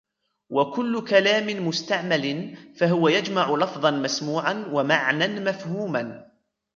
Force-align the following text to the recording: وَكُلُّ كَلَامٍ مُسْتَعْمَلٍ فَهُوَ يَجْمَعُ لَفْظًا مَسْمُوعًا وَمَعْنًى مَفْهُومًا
وَكُلُّ 0.49 1.05
كَلَامٍ 1.09 1.67
مُسْتَعْمَلٍ 1.67 2.57
فَهُوَ 2.75 3.09
يَجْمَعُ 3.09 3.51
لَفْظًا 3.57 3.91
مَسْمُوعًا 3.91 4.69
وَمَعْنًى 4.73 5.39
مَفْهُومًا 5.39 6.31